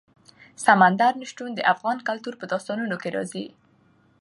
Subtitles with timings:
[0.65, 3.45] سمندر نه شتون د افغان کلتور په داستانونو کې راځي.